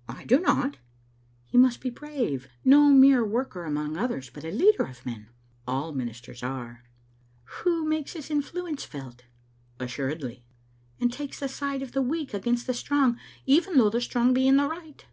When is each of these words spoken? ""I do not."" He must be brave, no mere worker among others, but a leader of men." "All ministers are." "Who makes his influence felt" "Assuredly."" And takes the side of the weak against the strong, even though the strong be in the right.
""I 0.08 0.24
do 0.24 0.40
not."" 0.40 0.78
He 1.50 1.58
must 1.58 1.82
be 1.82 1.90
brave, 1.90 2.48
no 2.64 2.88
mere 2.88 3.22
worker 3.22 3.64
among 3.64 3.98
others, 3.98 4.30
but 4.32 4.42
a 4.42 4.50
leader 4.50 4.84
of 4.84 5.04
men." 5.04 5.28
"All 5.68 5.92
ministers 5.92 6.42
are." 6.42 6.84
"Who 7.60 7.84
makes 7.84 8.14
his 8.14 8.30
influence 8.30 8.84
felt" 8.86 9.26
"Assuredly."" 9.78 10.42
And 11.02 11.12
takes 11.12 11.40
the 11.40 11.48
side 11.50 11.82
of 11.82 11.92
the 11.92 12.00
weak 12.00 12.32
against 12.32 12.66
the 12.66 12.72
strong, 12.72 13.18
even 13.44 13.76
though 13.76 13.90
the 13.90 14.00
strong 14.00 14.32
be 14.32 14.48
in 14.48 14.56
the 14.56 14.66
right. 14.66 15.04